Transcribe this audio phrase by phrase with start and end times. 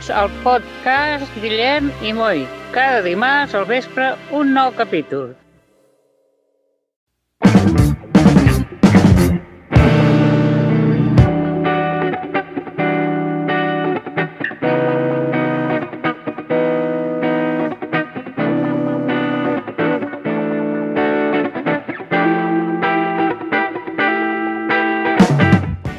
[0.00, 2.46] Benvinguts al podcast Guillem i Moi.
[2.72, 5.34] Cada dimarts al vespre un nou capítol.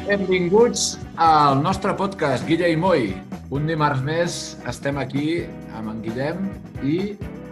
[0.08, 3.31] Benvinguts al nostre podcast, Guilla i Moi.
[3.52, 4.34] Un dimarts més
[4.70, 5.42] estem aquí
[5.76, 6.38] amb en Guillem
[6.88, 6.94] i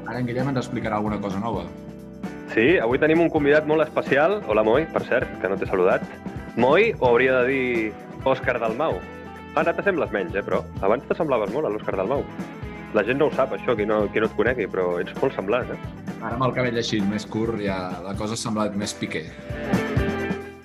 [0.09, 1.67] ara en Guillem ens explicarà alguna cosa nova.
[2.55, 4.39] Sí, avui tenim un convidat molt especial.
[4.49, 6.07] Hola, Moi, per cert, que no t'he saludat.
[6.57, 7.93] Moi, o hauria de dir
[8.25, 8.97] Òscar Dalmau.
[9.61, 12.25] Ara t'assembles menys, eh, però abans t'assemblaves molt a l'Òscar Dalmau.
[12.97, 15.37] La gent no ho sap, això, qui no, qui no et conegui, però ets molt
[15.37, 16.15] semblant, eh?
[16.23, 17.77] Ara amb el cabell així més curt ja
[18.07, 19.27] la cosa ha semblat més piqué.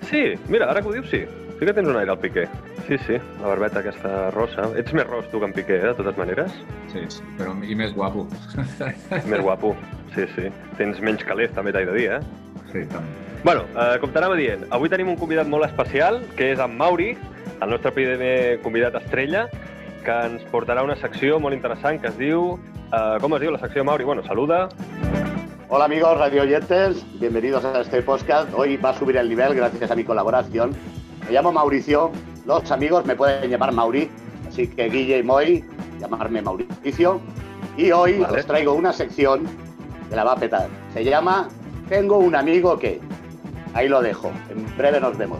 [0.07, 1.25] Sí, mira, ara que ho dius, sí.
[1.59, 2.49] Sí que tens un aire al Piqué.
[2.85, 4.65] Sí, sí, la barbeta aquesta rosa.
[4.75, 6.51] Ets més ros tu que en Piqué, eh, de totes maneres.
[6.91, 8.25] Sí, sí, però i més guapo.
[9.31, 9.71] Més guapo.
[10.13, 10.51] Sí, sí.
[10.75, 12.19] Tens menys calés, també t'he de dir, eh?
[12.73, 13.07] Sí, també.
[13.45, 17.13] Bueno, eh, com t'anava dient, avui tenim un convidat molt especial, que és en Mauri,
[17.61, 19.45] el nostre primer convidat estrella,
[20.03, 22.57] que ens portarà una secció molt interessant que es diu...
[22.91, 24.03] Eh, com es diu la secció, Mauri?
[24.03, 24.67] Bueno, saluda.
[25.69, 28.51] Hola amigos radio oyentes, bienvenidos a este podcast.
[28.53, 30.75] Hoy va a subir el nivel gracias a mi colaboración.
[31.25, 32.11] Me llamo Mauricio,
[32.45, 34.09] los amigos me pueden llamar Mauri,
[34.47, 35.63] así que Guille y Moy,
[35.99, 37.19] llamarme Mauricio.
[37.77, 38.39] Y hoy Vale.
[38.39, 39.43] os traigo una sección
[40.09, 40.67] que la va a petar.
[40.93, 41.49] Se llama
[41.89, 43.01] Tengo un amigo que...
[43.73, 45.39] Ahí lo dejo, en breve nos vemos.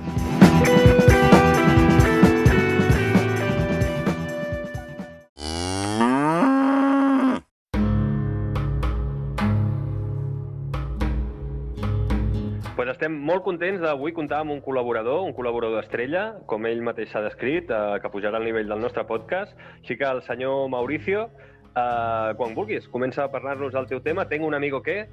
[12.85, 17.09] Pues estem molt contents d'avui comptar amb un col·laborador, un col·laborador estrella, com ell mateix
[17.09, 19.55] s'ha descrit, eh, que pujarà al nivell del nostre podcast.
[19.79, 21.23] Així que el senyor Mauricio,
[21.65, 24.27] eh, quan vulguis, comença a parlar-nos del teu tema.
[24.29, 25.07] Tengo un amigo que...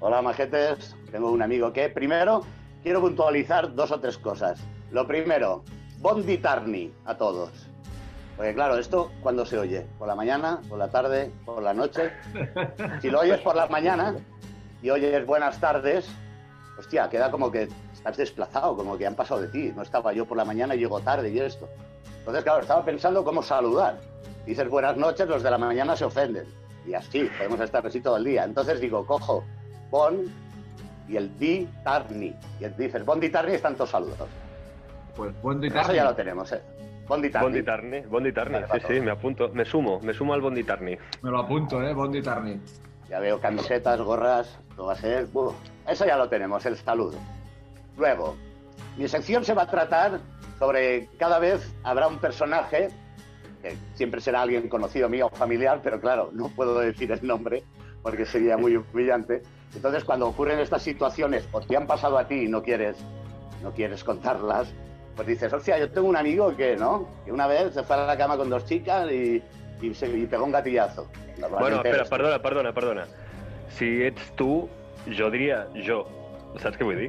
[0.00, 1.88] Hola majetes, tengo un amigo que...
[1.88, 2.40] Primero,
[2.82, 4.66] quiero puntualizar dos o tres cosas.
[4.90, 5.62] Lo primero,
[6.00, 7.70] Bondi Tarni a todos.
[8.36, 12.10] Porque claro, esto cuando se oye, por la mañana, por la tarde, por la noche.
[13.00, 14.16] Si lo oyes por la mañana
[14.82, 16.12] y oyes buenas tardes,
[16.82, 19.72] hostia, queda como que estás desplazado, como que han pasado de ti.
[19.74, 21.68] No estaba yo por la mañana y llego tarde y esto.
[22.18, 23.98] Entonces, claro, estaba pensando cómo saludar.
[24.44, 26.46] Dices buenas noches, los de la mañana se ofenden.
[26.86, 28.44] Y así, podemos estar así todo el día.
[28.44, 29.44] Entonces digo, cojo
[29.90, 30.24] Bon
[31.08, 32.34] y el Di Tarni.
[32.60, 34.28] Y dices, Bon Di Tarni están todos saludos.
[35.16, 35.80] Pues buen día.
[35.80, 36.60] Eso ya lo tenemos, ¿eh?
[37.06, 37.46] Bon Di Tarni.
[37.46, 38.00] Bondi Tarni.
[38.00, 39.50] Bondi Tarni, Vale, sí, sí, me apunto.
[39.50, 40.96] Me sumo, me sumo al Bondi Tarni.
[41.22, 41.92] Me lo apunto, eh?
[41.92, 42.60] Bon dia, Tarni.
[43.12, 45.28] Ya veo camisetas, gorras, todo va a ser...
[45.86, 47.18] Eso ya lo tenemos, el saludo.
[47.98, 48.36] Luego,
[48.96, 50.18] mi sección se va a tratar
[50.58, 52.88] sobre cada vez habrá un personaje,
[53.60, 57.62] que siempre será alguien conocido mío o familiar, pero claro, no puedo decir el nombre
[58.02, 59.42] porque sería muy humillante.
[59.74, 62.96] Entonces, cuando ocurren estas situaciones o te han pasado a ti y no quieres,
[63.62, 64.72] no quieres contarlas,
[65.16, 67.06] pues dices, hostia, yo tengo un amigo que, ¿no?
[67.26, 69.42] Que una vez se fue a la cama con dos chicas y,
[69.82, 71.08] y, se, y pegó un gatillazo.
[71.50, 73.06] Bueno, espera, perdona, perdona, perdona.
[73.68, 74.68] Si ets tu,
[75.18, 76.04] jo diria jo.
[76.60, 77.06] Saps què vull dir?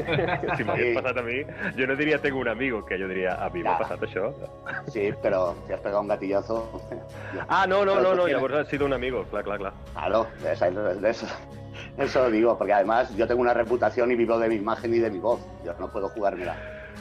[0.56, 0.94] si m'hagués Sí.
[0.94, 1.40] passat a mi,
[1.74, 4.28] jo no diria tengo un amigo, que jo diria a mi m'ha passat això.
[4.94, 6.62] Sí, pero si has pegado un gatillazo.
[7.48, 9.72] Ah, no, no, no, no, llavors has sido un amigo, clar, clar, clar.
[9.92, 11.26] Claro, de eso, de eso,
[11.98, 15.10] eso digo, porque además yo tengo una reputación y vivo de mi imagen y de
[15.10, 15.40] mi voz.
[15.64, 16.54] Yo no puedo jugármela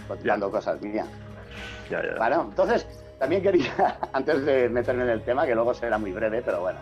[0.08, 1.08] contando cosas mías.
[1.92, 2.18] Ja, ja.
[2.18, 2.88] Bueno, entonces
[3.20, 6.80] también quería, antes de meterme en el tema, que luego será muy breve, pero bueno,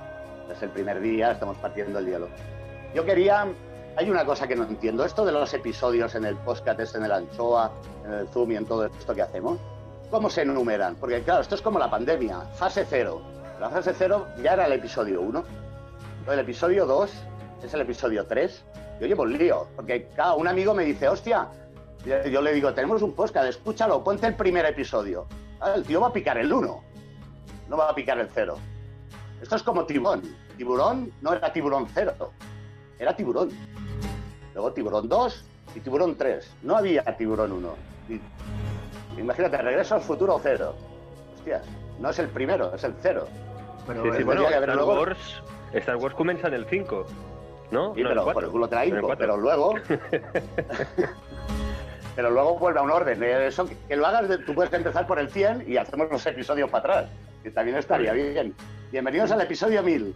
[0.51, 2.27] es el primer día, estamos partiendo el hielo.
[2.93, 3.47] Yo quería,
[3.95, 7.11] hay una cosa que no entiendo, esto de los episodios en el podcast, en el
[7.11, 7.71] anchoa,
[8.05, 9.57] en el Zoom y en todo esto que hacemos,
[10.09, 10.95] ¿cómo se enumeran?
[10.95, 13.21] Porque claro, esto es como la pandemia, fase cero.
[13.59, 15.43] La fase cero ya era el episodio 1,
[16.31, 17.11] el episodio 2
[17.63, 18.63] es el episodio 3.
[18.99, 21.47] Yo llevo un lío, porque cada un amigo me dice, hostia,
[22.05, 25.25] yo le digo, tenemos un podcast, escúchalo, ponte el primer episodio.
[25.63, 26.83] Ah, el tío va a picar el 1,
[27.69, 28.57] no va a picar el 0.
[29.41, 30.21] Esto es como tiburón.
[30.57, 32.13] Tiburón no era tiburón 0,
[32.99, 33.49] era tiburón.
[34.53, 35.45] Luego tiburón 2
[35.75, 36.53] y tiburón 3.
[36.63, 37.75] No había tiburón 1.
[38.09, 40.75] Y- imagínate, regreso al futuro 0.
[41.37, 41.63] Hostias,
[41.99, 43.25] no es el primero, es el 0.
[43.87, 45.41] Pero Sí, sí, bueno, tendría que haber Star luego- Wars,
[45.73, 47.05] Star Wars comença en el 5,
[47.71, 47.95] no?
[47.95, 48.33] Sí, no, pero el 4.
[48.33, 49.17] por el culo te la En el hinco, 4.
[49.17, 49.73] pero luego.
[52.15, 53.21] pero luego vuelve a un orden.
[53.23, 56.25] Eh, Eso, que, lo hagas, de- tú puedes empezar por el 100 y hacemos los
[56.25, 57.11] episodios para atrás,
[57.41, 58.53] que también estaría bien.
[58.91, 60.15] Bienvenidos al episodio 1000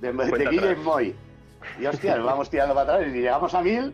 [0.00, 0.78] de, de Guille y atrás.
[0.84, 1.14] Moy.
[1.80, 3.92] Y hostia, nos vamos tirando para atrás y si llegamos a 1000,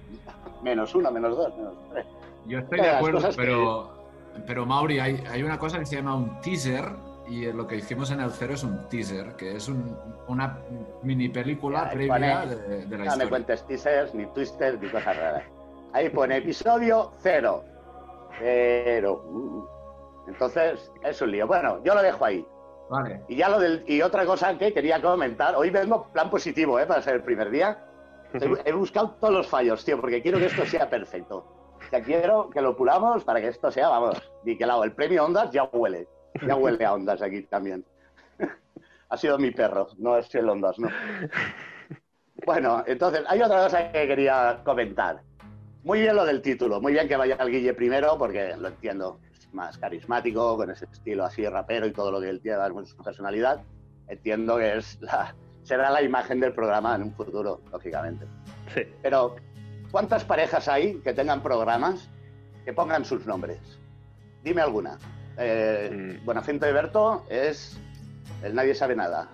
[0.63, 2.07] menos uno, menos dos, menos tres.
[2.47, 4.05] Yo estoy de acuerdo, que- pero,
[4.47, 6.85] pero Mauri, hay, hay una cosa que se llama un teaser
[7.27, 9.97] y lo que hicimos en el cero es un teaser, que es un-
[10.29, 10.59] una
[11.03, 13.29] mini película Ya, previa de, de la No me historia.
[13.31, 15.45] cuentes teasers, ni twisters, ni cosas raras.
[15.95, 17.63] Ahí pone episodio cero.
[18.41, 19.23] Cero.
[19.29, 19.65] Uh.
[20.27, 21.47] Entonces, es un lío.
[21.47, 22.45] Bueno, yo lo dejo ahí.
[22.91, 26.81] Vale, Y ya lo del, y otra cosa que quería comentar, hoy vengo plan positivo,
[26.81, 26.87] ¿eh?
[26.87, 27.79] Para ser el primer día.
[28.35, 31.47] He, he buscado todos los fallos, tío, porque quiero que esto sea perfecto.
[31.79, 34.83] O sea, quiero que lo pulamos para que esto sea, vamos, niquelado.
[34.83, 36.09] El premio Ondas ya huele.
[36.45, 37.85] Ya huele a Ondas aquí también.
[39.09, 40.89] ha sido mi perro, no es el Ondas, no.
[42.45, 45.23] Bueno, entonces, hay otra cosa que quería comentar.
[45.85, 49.21] Muy bien lo del título, muy bien que vaya el Guille primero, porque lo entiendo,
[49.39, 52.87] es más carismático, con ese estilo así rapero y todo lo que él tiene, con
[52.87, 53.61] su personalidad.
[54.09, 58.25] Entiendo que es la, será la imagen del programa en un futuro, lógicamente.
[58.75, 58.83] Sí.
[59.03, 59.37] Pero,
[59.91, 62.09] ¿cuántas parejas hay que tengan programas
[62.65, 63.61] que pongan sus nombres?
[64.43, 64.99] Dime alguna.
[65.37, 66.25] Eh, Mm.
[66.25, 67.79] Buenafuente y Berto es
[68.43, 69.29] el Nadie sabe nada.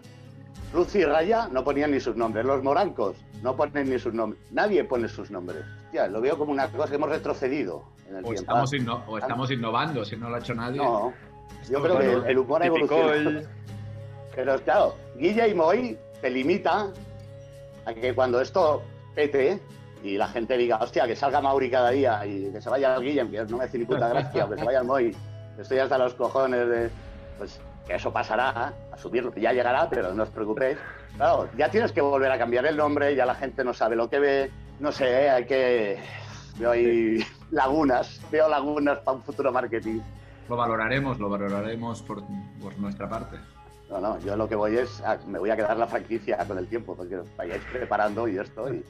[0.74, 2.44] Lucy y Raya no ponían ni sus nombres.
[2.44, 4.40] Los morancos no ponen ni sus nombres.
[4.50, 5.64] Nadie pone sus nombres.
[5.90, 8.40] Hostia, lo veo como una cosa que hemos retrocedido en el o tiempo.
[8.42, 10.78] estamos, inno- o estamos innovando, si no lo ha hecho nadie.
[10.78, 11.12] No,
[11.68, 13.12] yo creo que bueno, el, el humor ha evolucionado.
[13.12, 13.48] el...
[14.36, 16.92] Pero claro, Guilla y Moy te limita
[17.86, 18.82] a que cuando esto
[19.16, 19.58] pete
[20.04, 23.02] y la gente diga, hostia, que salga Mauri cada día y que se vaya el
[23.02, 25.16] Guillem, que no me hace ni puta gracia, o que se vaya el Moy,
[25.56, 26.90] que estoy hasta los cojones de.
[27.36, 30.78] Pues que eso pasará, a subirlo, ya llegará, pero no os preocupéis.
[31.16, 34.08] Claro, ya tienes que volver a cambiar el nombre, ya la gente no sabe lo
[34.08, 35.98] que ve, no sé, hay que.
[36.58, 40.00] Veo ahí lagunas, veo lagunas para un futuro marketing.
[40.48, 42.22] Lo valoraremos, lo valoraremos por,
[42.60, 43.36] por nuestra parte.
[43.88, 46.58] No, no, yo lo que voy es, a- me voy a quedar la franquicia con
[46.58, 48.84] el tiempo, porque os vayáis preparando y esto, y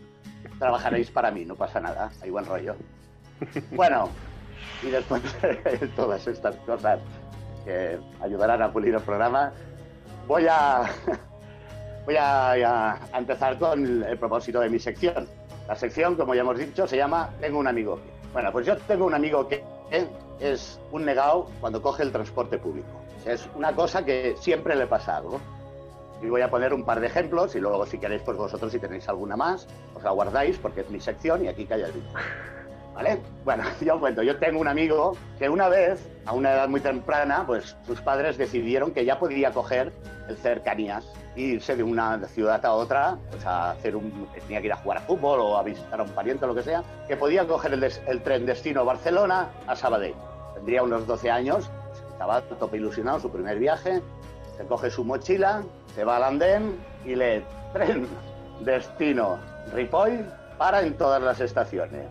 [0.59, 2.75] trabajaréis para mí, no pasa nada, hay buen rollo.
[3.73, 4.09] Bueno,
[4.83, 6.99] y después de todas estas cosas
[7.65, 9.53] que ayudarán a pulir el programa,
[10.27, 10.83] voy a,
[12.05, 15.27] voy a, a- a empezar con el propósito de mi sección.
[15.69, 17.99] La sección, como ya hemos dicho, se llama Tengo un amigo.
[18.33, 19.63] Bueno, pues yo tengo un amigo que
[20.41, 22.89] es un negado cuando coge el transporte público.
[23.25, 25.41] Es una cosa que siempre le pasa algo.
[26.23, 28.79] Y voy a poner un par de ejemplos y luego si queréis, pues vosotros si
[28.79, 32.11] tenéis alguna más, os la guardáis porque es mi sección y aquí calladito.
[33.01, 33.19] ¿Vale?
[33.47, 37.45] Bueno, yo cuento, yo tengo un amigo que una vez, a una edad muy temprana,
[37.47, 39.91] pues sus padres decidieron que ya podía coger
[40.29, 44.67] el cercanías e irse de una ciudad a otra, pues a hacer un, tenía que
[44.67, 46.83] ir a jugar a fútbol o a visitar a un pariente o lo que sea,
[47.09, 50.15] que podía coger el, des- el tren destino Barcelona a Sabadell.
[50.53, 51.71] Tendría unos 12 años,
[52.13, 54.03] estaba tope ilusionado, su primer viaje,
[54.59, 55.63] se coge su mochila,
[55.95, 56.77] se va al andén
[57.07, 57.43] y lee
[57.73, 58.07] tren
[58.61, 59.39] destino
[59.73, 60.27] Ripoll
[60.59, 62.05] para en todas las estaciones.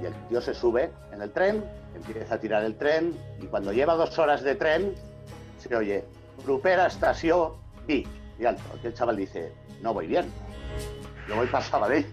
[0.00, 1.64] Y el tío se sube en el tren,
[1.94, 4.94] empieza a tirar el tren y cuando lleva dos horas de tren
[5.58, 6.04] se oye
[6.44, 7.52] Grupera estación
[7.86, 8.08] Vic.
[8.38, 10.26] Y alto, el chaval dice, no voy bien,
[11.28, 12.04] yo voy para Sabadell.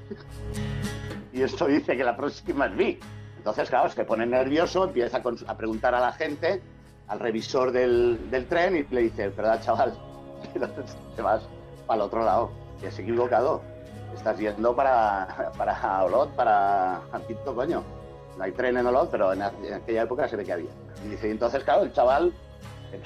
[1.33, 3.03] y esto dice que la próxima es Vic.
[3.37, 6.61] Entonces, claro, se pone nervioso, empieza a preguntar a la gente,
[7.07, 9.97] al revisor del, del tren y le dice, ¿verdad, chaval?
[11.15, 11.41] Te vas
[11.87, 13.63] para el otro lado, que has equivocado.
[14.15, 17.83] Estás yendo para, para Olot, para Antito, coño.
[18.37, 20.71] No hay tren en Olot, pero en, en aquella época se ve que había.
[21.05, 22.33] Y dice, entonces, claro, el chaval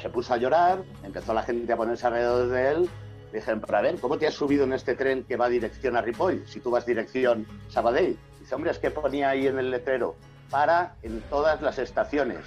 [0.01, 2.89] se puso a llorar, empezó la gente a ponerse alrededor de él.
[3.31, 6.01] Le dijeron, pero ver, ¿cómo te has subido en este tren que va dirección a
[6.01, 8.17] Ripoll si tú vas dirección Sabadell?
[8.39, 10.15] Dice, hombre, es que ponía ahí en el letrero,
[10.49, 12.39] para en todas las estaciones.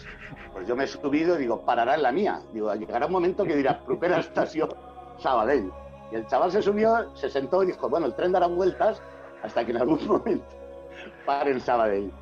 [0.52, 2.40] Pues yo me he subido y digo, parará en la mía.
[2.52, 4.70] Digo, llegará un momento que dirá, primera estación,
[5.18, 5.70] Sabadell.
[6.10, 9.02] Y el chaval se subió, se sentó y dijo, bueno, el tren dará vueltas
[9.42, 10.46] hasta que en algún momento
[11.26, 12.12] pare en Sabadell.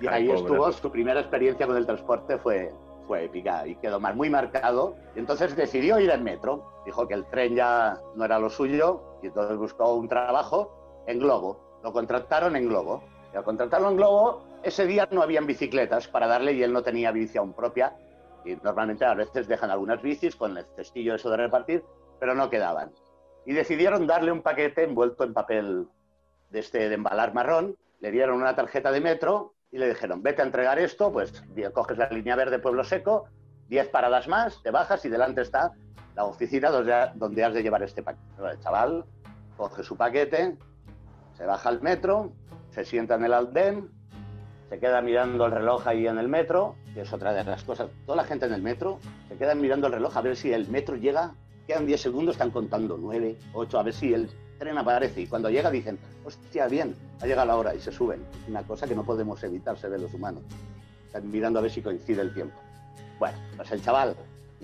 [0.00, 2.72] Y ahí estuvo, su primera experiencia con el transporte fue,
[3.06, 4.96] fue épica y quedó muy marcado.
[5.14, 6.64] Y entonces decidió ir en metro.
[6.84, 11.18] Dijo que el tren ya no era lo suyo y entonces buscó un trabajo en
[11.20, 11.78] Globo.
[11.82, 13.02] Lo contrataron en Globo.
[13.32, 16.82] Y al contratarlo en Globo, ese día no habían bicicletas para darle y él no
[16.82, 17.96] tenía bici aún propia.
[18.44, 21.84] Y normalmente a veces dejan algunas bicis con el cestillo eso de repartir,
[22.18, 22.90] pero no quedaban.
[23.44, 25.88] Y decidieron darle un paquete envuelto en papel
[26.50, 30.42] de este de embalar marrón, le dieron una tarjeta de metro y le dijeron, vete
[30.42, 33.24] a entregar esto, pues coges la línea verde Pueblo Seco,
[33.68, 35.72] 10 paradas más, te bajas y delante está
[36.14, 38.24] la oficina donde, has de llevar este paquete.
[38.38, 39.04] El chaval
[39.56, 40.58] coge su paquete,
[41.36, 42.32] se baja al metro,
[42.70, 43.90] se sienta en el andén,
[44.68, 47.88] se queda mirando el reloj ahí en el metro, que es otra de las cosas.
[48.04, 50.68] Toda la gente en el metro se queda mirando el reloj a ver si el
[50.68, 51.34] metro llega,
[51.66, 54.28] quedan 10 segundos, están contando 9, 8, a ver si el
[54.58, 55.22] tren aparece.
[55.22, 58.24] Y cuando llega dicen, hostia, bien, ha llegado la hora y se suben.
[58.48, 60.42] Una cosa que no podemos evitar ser de los humanos.
[61.06, 62.58] Están mirando a ver si coincide el tiempo.
[63.18, 64.16] Bueno, pues el chaval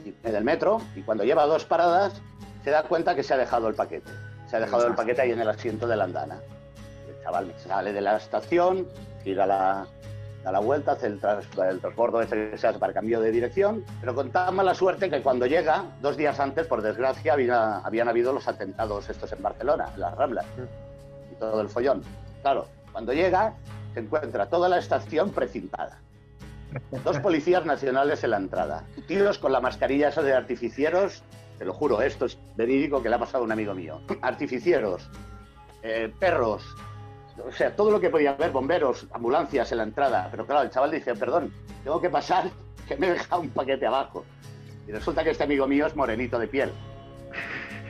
[0.05, 2.21] en el metro y cuando lleva dos paradas
[2.65, 4.11] se da cuenta que se ha dejado el paquete.
[4.49, 6.41] Se ha dejado el paquete ahí en el asiento de la andana.
[7.09, 8.87] El chaval sale de la estación,
[9.23, 9.87] gira la,
[10.49, 13.31] da la vuelta, hace el, tras, el transbordo ese que se hace para cambio de
[13.31, 17.79] dirección, pero con tan mala suerte que cuando llega, dos días antes, por desgracia, había-
[17.79, 20.47] habían habido los atentados estos en Barcelona, en las Ramblas,
[21.31, 22.03] y todo el follón.
[22.41, 23.55] Claro, cuando llega,
[23.93, 25.99] se encuentra toda la estación precintada.
[27.05, 28.85] Dos policías nacionales en la entrada.
[29.07, 31.23] Tíos con la mascarilla esa de artificieros,
[31.59, 34.01] te lo juro, esto es verídico que le ha pasado a un amigo mío.
[34.23, 35.11] Artificieros,
[35.83, 36.65] eh, perros,
[37.49, 40.29] o sea, todo lo que podía haber, bomberos, ambulancias en la entrada.
[40.31, 41.53] Pero claro, el chaval dice, perdón,
[41.83, 42.51] tengo que pasar,
[42.89, 44.25] que me he dejado un paquete abajo.
[44.87, 46.73] Y resulta que este amigo mío es morenito de piel.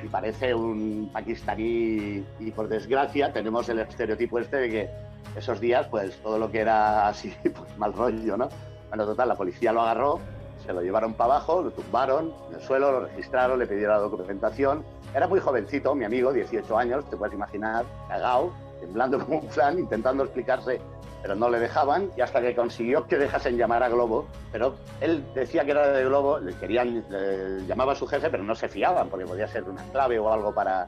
[0.03, 4.91] Y parece un pakistaní y por desgracia tenemos el estereotipo este de que
[5.37, 8.49] esos días, pues todo lo que era así, pues mal rollo, ¿no?
[8.89, 10.21] Bueno, total, la policía lo agarró,
[10.65, 14.03] se lo llevaron para abajo, lo tumbaron en el suelo, lo registraron, le pidieron la
[14.03, 14.85] documentación.
[15.15, 19.79] Era muy jovencito, mi amigo, 18 años, te puedes imaginar, cagao, temblando como un flan,
[19.79, 20.81] intentando explicarse,
[21.23, 25.25] pero no le dejaban, y hasta que consiguió que dejasen llamar a Globo, pero él
[25.35, 28.69] decía que era de Globo, le querían, le llamaba a su jefe, pero no se
[28.69, 30.87] fiaban, porque podía ser una clave o algo para,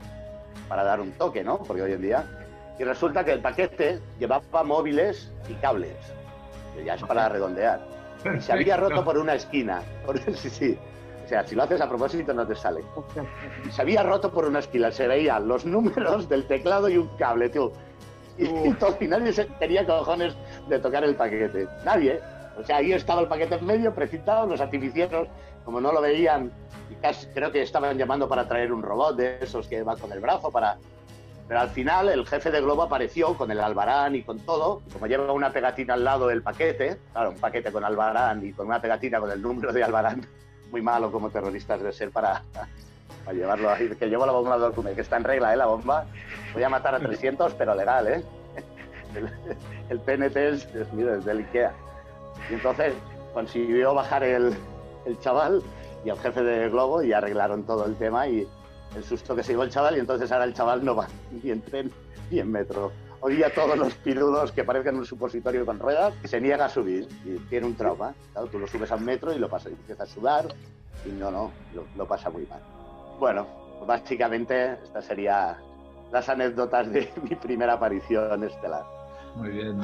[0.69, 1.59] para dar un toque, ¿no?
[1.59, 2.25] Porque hoy en día...
[2.79, 5.97] Y resulta que el paquete llevaba móviles y cables,
[6.75, 7.79] que ya es para redondear.
[8.25, 9.83] Y se había roto por una esquina.
[10.07, 10.79] Por, sí, sí.
[11.31, 12.83] Sea, si lo haces a propósito no te sale.
[13.71, 14.91] Se había roto por una esquina.
[14.91, 17.53] Se veían los números del teclado y un cable.
[18.37, 20.35] Y, y todo, y nadie se- tenía cojones
[20.69, 21.69] de tocar el paquete.
[21.85, 22.21] Nadie.
[22.59, 25.29] O sea, ahí estaba el paquete en medio, precintado, los artificieros,
[25.65, 26.51] como no lo veían,
[26.91, 30.11] y casi, creo que estaban llamando para traer un robot de esos que va con
[30.13, 30.79] el brazo para...
[31.47, 34.83] Pero al final el jefe de Globo apareció con el albarán y con todo.
[34.93, 38.67] Como lleva una pegatina al lado del paquete, claro, un paquete con albarán y con
[38.67, 40.27] una pegatina con el número de albarán,
[40.71, 42.43] muy malo como terroristas de ser para,
[43.25, 43.89] para llevarlo ahí.
[43.97, 45.57] Que llevo la bomba document, que está en regla, ¿eh?
[45.57, 46.07] La bomba.
[46.53, 48.25] Voy a matar a 300, pero legal, ¿eh?
[49.15, 49.29] El,
[49.89, 51.73] el PNT es, es, mira, es del Ikea.
[52.51, 52.95] Y entonces
[53.35, 54.55] consiguió bajar el,
[55.05, 55.63] el chaval
[56.05, 58.47] y al jefe de Globo y arreglaron todo el tema y
[58.97, 61.51] el susto que se llevó el chaval y entonces ahora el chaval no va ni
[61.51, 61.93] en tren
[62.31, 62.93] ni en metro.
[63.23, 66.69] Odia a todos los pirudos que parezcan un supositorio con ruedas y se niega a
[66.69, 68.15] subir y tiene un trauma.
[68.33, 70.47] Claro, tú lo subes al metro y lo pasa, y empieza a sudar
[71.05, 72.61] y no, no, lo, lo pasa muy mal.
[73.19, 73.47] Bueno,
[73.87, 75.57] básicamente estas serían
[76.11, 78.85] las anécdotas de mi primera aparición estelar.
[79.37, 79.79] Muy bien.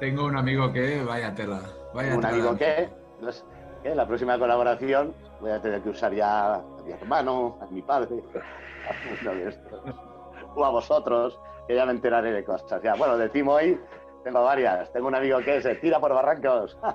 [0.00, 1.60] Tengo un amigo que, vaya tela,
[1.92, 2.32] vaya un tela.
[2.32, 2.88] amigo que,
[3.30, 3.42] sé,
[3.82, 7.82] que la próxima colaboración voy a tener que usar ya a mi hermano, a mi
[7.82, 8.22] padre,
[8.88, 9.82] a uno de estos.
[10.54, 12.82] O a vosotros, que ya me enteraré de cosas.
[12.82, 13.78] Ya, bueno, de Timo hoy
[14.24, 14.92] tengo varias.
[14.92, 16.76] Tengo un amigo que se tira por barrancos.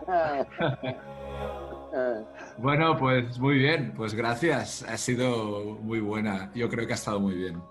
[2.58, 4.84] Bueno, pues muy bien, pues gracias.
[4.90, 6.52] Ha sido muy buena.
[6.56, 7.62] Yo creo que ha estado muy bien.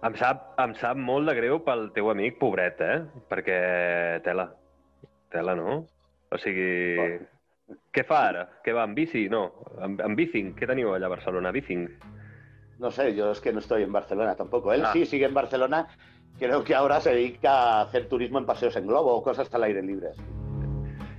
[0.00, 3.02] Em sap, em sap molt de greu pel teu amic, pobret, eh?
[3.28, 3.58] Perquè
[4.24, 4.46] tela.
[5.28, 5.82] Tela, no?
[6.32, 7.18] O sigui...
[7.92, 8.46] Què fa ara?
[8.64, 9.26] Què va, en bici?
[9.30, 9.42] No,
[9.84, 10.54] en, en bicing.
[10.56, 11.52] Què teniu allà a Barcelona?
[11.52, 11.84] Bicing?
[12.80, 14.72] No sé, yo es que no estoy en Barcelona tampoco.
[14.72, 14.92] Él Ah.
[14.92, 15.86] sí sigue en Barcelona.
[16.38, 19.62] Creo que ahora se dedica a hacer turismo en paseos en globo o cosas al
[19.64, 20.08] aire libre.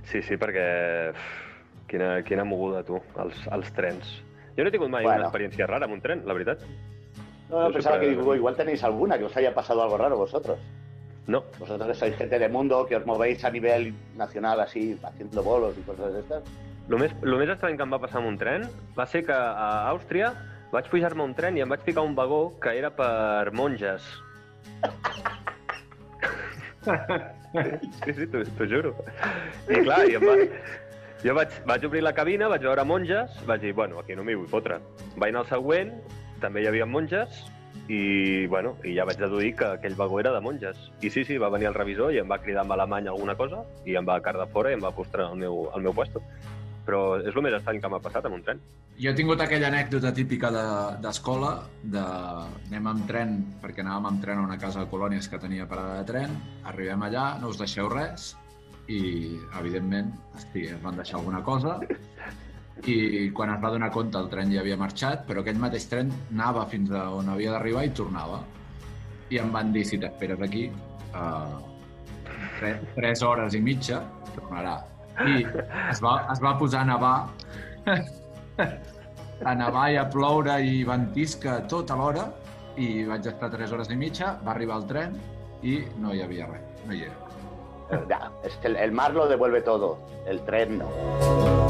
[0.04, 1.14] Sí, sí, perquè...
[1.86, 4.08] Quina, quina moguda, tu, els, els trens.
[4.56, 5.20] Jo no he tingut mai Bueno.
[5.20, 6.62] una experiència rara amb un tren, la veritat.
[7.50, 10.16] No, no, pensaba siempre- que digo, igual tenéis alguna, que os haya pasado algo raro
[10.16, 10.58] vosotros.
[11.26, 15.76] No, Vosotros sois gente de mundo, que os movéis a nivel nacional así, haciendo bolos
[15.78, 16.42] y cosas de estas.
[16.90, 18.64] el més, el més estrany que em va passar amb un tren
[18.98, 20.32] va ser que a Àustria
[20.72, 24.06] vaig pujar-me un tren i em vaig ficar un vagó que era per monges.
[26.82, 28.94] Sí, sí, t'ho juro.
[29.68, 30.36] I clar, i em va...
[31.22, 34.38] jo vaig, vaig obrir la cabina, vaig veure monges, vaig dir, bueno, aquí no m'hi
[34.38, 34.80] vull fotre.
[35.14, 35.92] Vaig anar al següent,
[36.40, 37.44] també hi havia monges,
[37.88, 40.78] i, bueno, i ja vaig deduir que aquell vagó era de monges.
[41.02, 43.62] I sí, sí, va venir el revisor i em va cridar en alemany alguna cosa
[43.84, 46.22] i em va cardar fora i em va posar al meu, al meu puesto.
[46.86, 48.60] Però és el més estrany que m'ha passat amb un tren.
[48.98, 52.02] Jo he tingut aquella anècdota típica de- d'escola, de,
[52.68, 56.00] anem amb tren, perquè anàvem amb tren a una casa de colònies que tenia parada
[56.00, 58.36] de tren, arribem allà, no us deixeu res,
[58.88, 61.78] i, evidentment, hosti, es van deixar alguna cosa,
[62.84, 66.10] i quan es va donar compte el tren ja havia marxat, però aquell mateix tren
[66.32, 68.40] anava fins a on havia d'arribar i tornava.
[69.30, 70.66] I em van dir, si t'esperes aquí,
[71.14, 71.60] uh,
[72.58, 74.02] tres, tres hores i mitja,
[74.34, 74.80] tornarà.
[75.20, 75.42] I
[75.90, 77.16] es va, es va posar a nevar,
[79.44, 82.28] a nevar i a ploure i ventisca tot alhora,
[82.80, 85.18] i vaig estar tres hores i mitja, va arribar el tren
[85.62, 87.18] i no hi havia res, no hi era.
[88.72, 91.61] El mar lo devuelve todo, el tren no.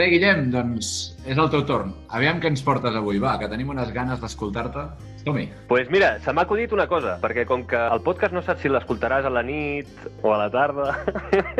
[0.00, 0.86] Bé, Guillem, doncs
[1.28, 1.90] és el teu torn.
[2.16, 4.86] Aviam què ens portes avui, va, que tenim unes ganes d'escoltar-te.
[5.20, 5.42] Som-hi.
[5.68, 8.70] pues mira, se m'ha acudit una cosa, perquè com que el podcast no saps si
[8.72, 9.90] l'escoltaràs a la nit
[10.22, 10.94] o a la tarda,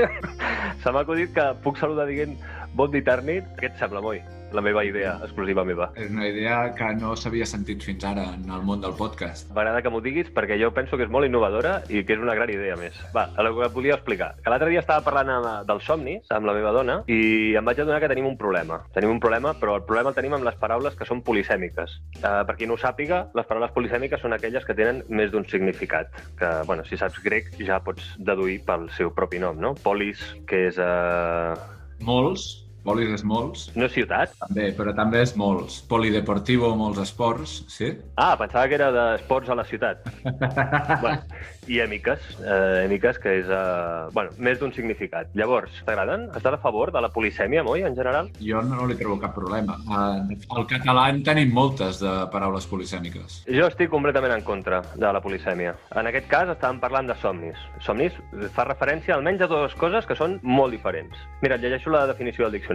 [0.80, 2.38] se m'ha acudit que puc saludar dient
[2.74, 3.44] bon dit nit.
[3.58, 4.20] Què et sembla, Moi?
[4.50, 5.92] La meva idea, exclusiva meva.
[5.94, 9.52] És una idea que no s'havia sentit fins ara en el món del podcast.
[9.54, 12.34] M'agrada que m'ho diguis perquè jo penso que és molt innovadora i que és una
[12.34, 12.98] gran idea, més.
[13.14, 14.32] Va, el que et volia explicar.
[14.42, 17.78] Que l'altre dia estava parlant amb- dels somnis amb la meva dona i em vaig
[17.78, 18.82] adonar que tenim un problema.
[18.92, 22.00] Tenim un problema, però el problema el tenim amb les paraules que són polisèmiques.
[22.18, 25.46] Uh, per qui no ho sàpiga, les paraules polisèmiques són aquelles que tenen més d'un
[25.46, 26.10] significat.
[26.36, 29.76] Que, bueno, si saps grec ja pots deduir pel seu propi nom, no?
[29.78, 30.18] Polis,
[30.50, 30.78] que és...
[30.78, 31.78] Uh...
[32.08, 32.44] Molts,
[32.84, 34.32] polis és molts, No és ciutat?
[34.40, 35.80] també, però també és molts.
[35.90, 37.92] Polideportivo, molts esports, sí?
[38.16, 40.06] Ah, pensava que era d'esports a la ciutat.
[41.02, 41.22] bueno,
[41.68, 45.28] I èmiques, eh, èmiques, que és, eh, bueno, més d'un significat.
[45.38, 46.28] Llavors, t'agraden?
[46.34, 48.30] Estàs a favor de la polisèmia, Moi, en general?
[48.40, 49.76] Jo no li trobo cap problema.
[49.86, 53.42] Uh, al català en tenim moltes de paraules polisèmiques.
[53.46, 55.74] Jo estic completament en contra de la polisèmia.
[55.94, 57.58] En aquest cas estàvem parlant de somnis.
[57.84, 58.16] Somnis
[58.56, 61.14] fa referència almenys a dues coses que són molt diferents.
[61.42, 62.69] Mira, llegeixo la definició del diccionari.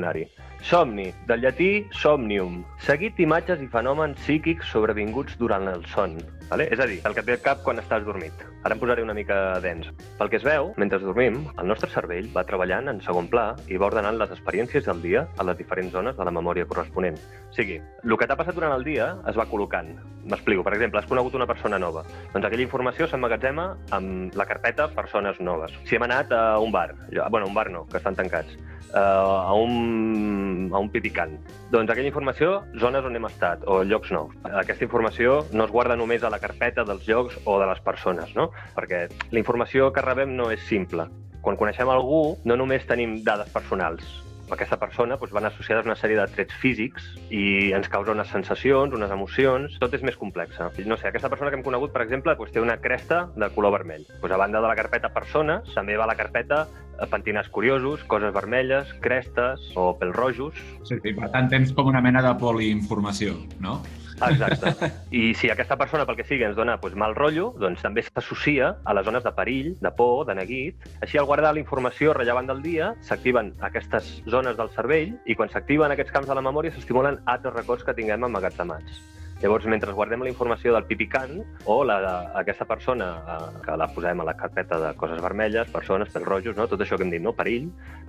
[0.66, 6.18] Somni, del llatí somnium, seguit d'imatges i fenòmens psíquics sobrevinguts durant el son.
[6.50, 6.68] Vale?
[6.72, 8.44] És a dir, el que et ve al cap quan estàs dormit.
[8.66, 9.88] Ara em posaré una mica dens.
[10.20, 13.80] Pel que es veu, mentre dormim, el nostre cervell va treballant en segon pla i
[13.82, 17.18] va ordenant les experiències del dia a les diferents zones de la memòria corresponent.
[17.50, 19.94] O sigui, el que t'ha passat durant el dia es va col·locant.
[20.26, 20.64] M'explico.
[20.66, 22.06] Per exemple, has conegut una persona nova.
[22.34, 25.74] Doncs aquella informació s'emmagatzema amb la carpeta persones noves.
[25.86, 26.92] Si hem anat a un bar,
[27.30, 28.58] bueno, un bar no, que estan tancats,
[28.94, 31.38] eh, a, un, a un pipicant,
[31.72, 34.34] doncs aquella informació, zones on hem estat o llocs nous.
[34.64, 38.36] Aquesta informació no es guarda només a la carpeta dels llocs o de les persones,
[38.36, 38.52] no?
[38.76, 41.10] Perquè la informació que rebem no és simple.
[41.46, 44.06] Quan coneixem algú, no només tenim dades personals,
[44.52, 48.94] aquesta persona doncs, van associades una sèrie de trets físics i ens causa unes sensacions,
[48.94, 50.70] unes emocions, tot és més complexa.
[50.86, 53.74] No sé, aquesta persona que hem conegut, per exemple, doncs, té una cresta de color
[53.80, 54.06] vermell.
[54.22, 58.34] Doncs, a banda de la carpeta persones, també va la carpeta eh, pentinats curiosos, coses
[58.36, 60.62] vermelles, crestes o pèls rojos.
[60.86, 63.80] Sí, sí, per tant tens com una mena de poliinformació, no?
[64.22, 64.92] Exacte.
[65.12, 68.72] I si aquesta persona, pel que sigui, ens dona doncs, mal rotllo, doncs també s'associa
[68.84, 70.88] a les zones de perill, de por, de neguit.
[71.02, 75.52] Així, al guardar la informació rellevant del dia, s'activen aquestes zones del cervell i quan
[75.52, 79.04] s'activen aquests camps de la memòria s'estimulen altres records que tinguem emmagatzemats.
[79.46, 81.36] Llavors, mentre guardem la informació del pipicant
[81.70, 82.00] o la,
[82.40, 86.58] aquesta persona eh, que la posem a la carpeta de coses vermelles, persones, pèls rojos,
[86.58, 86.66] no?
[86.72, 87.36] tot això que hem dit, no?
[87.38, 87.68] perill,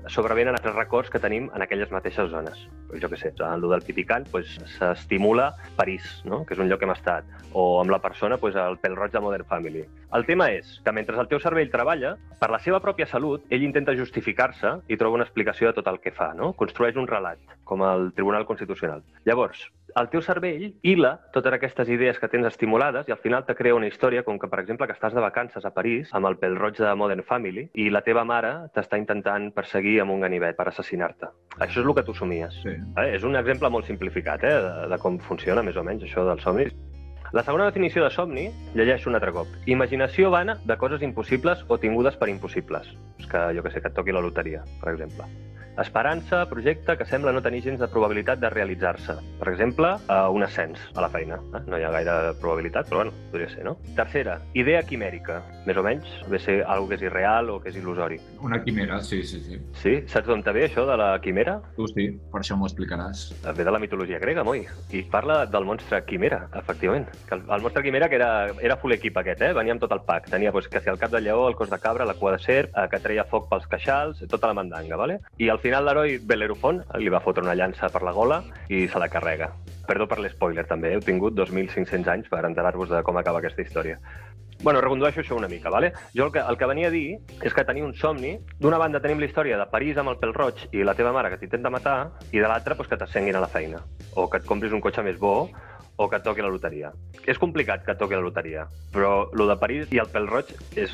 [0.09, 2.62] sobrevenen altres records que tenim en aquelles mateixes zones.
[3.03, 4.25] Jo què sé, en el del pipicant
[4.79, 6.40] s'estimula París, no?
[6.49, 9.12] que és un lloc que hem estat, o amb la persona pues, el pèl roig
[9.12, 9.85] de Modern Family.
[10.16, 13.66] El tema és que mentre el teu cervell treballa, per la seva pròpia salut, ell
[13.66, 16.55] intenta justificar-se i troba una explicació de tot el que fa, no?
[16.57, 19.05] construeix un relat, com el Tribunal Constitucional.
[19.29, 23.55] Llavors, el teu cervell hila totes aquestes idees que tens estimulades i al final te
[23.59, 26.39] crea una història com que, per exemple, que estàs de vacances a París amb el
[26.41, 30.57] pèl roig de Modern Family i la teva mare t'està intentant perseguir amb un ganivet
[30.57, 31.31] per assassinar-te.
[31.59, 32.61] Això és el que tu somies.
[32.62, 32.75] Sí.
[32.75, 33.09] Eh?
[33.17, 34.55] És un exemple molt simplificat eh?
[34.67, 36.75] de, de com funciona més o menys això dels somnis.
[37.35, 38.47] La segona definició de somni,
[38.79, 39.51] llegeixo un altre cop.
[39.67, 42.87] Imaginació vana de coses impossibles o tingudes per impossibles.
[43.19, 45.27] És que, jo que sé, que et toqui la loteria, per exemple.
[45.77, 49.19] Esperança, projecte que sembla no tenir gens de probabilitat de realitzar-se.
[49.41, 51.37] Per exemple, eh, un ascens a la feina.
[51.53, 51.62] Eh?
[51.67, 53.77] No hi ha gaire probabilitat, però bueno, podria ser, no?
[53.99, 55.43] Tercera, idea quimèrica.
[55.66, 58.20] Més o menys, ve ser algo que és irreal o que és il·lusori.
[58.46, 59.59] Una quimera, sí, sí, sí.
[59.83, 59.94] Sí?
[60.12, 61.57] Saps d'on ve això de la quimera?
[61.76, 63.26] Tu sí, per això m'ho explicaràs.
[63.57, 64.62] Ve de la mitologia grega, moi.
[64.94, 67.11] I parla del monstre quimera, efectivament.
[67.26, 68.31] Que el, el monstre quimera que era,
[68.62, 69.52] era full equip aquest, eh?
[69.59, 70.31] Venia amb tot el pack.
[70.31, 72.42] Tenia pues, que si el cap de lleó, el cos de cabra, la cua de
[72.44, 75.18] serp, eh, que treia foc pels queixals, tota la mandanga, vale?
[75.42, 79.02] I al final l'heroi Belerofon li va fotre una llança per la gola i se
[79.02, 79.50] la carrega.
[79.87, 80.94] Perdó per l'espoiler, també.
[80.94, 83.98] Heu tingut 2.500 anys per enterar-vos de com acaba aquesta història.
[84.62, 85.92] Bueno, recondueixo això una mica, vale?
[86.16, 88.33] Jo el que, el que venia a dir és que tenia un somni.
[88.59, 91.31] D'una banda tenim la història de París amb el pèl roig i la teva mare
[91.31, 91.99] que t'intenta matar,
[92.33, 93.83] i de l'altra pues, que t'ascenguin a la feina.
[94.16, 95.37] O que et compris un cotxe més bo,
[95.97, 96.92] o que et toqui la loteria.
[97.27, 100.53] És complicat que et toqui la loteria, però lo de París i el pèl roig
[100.77, 100.92] és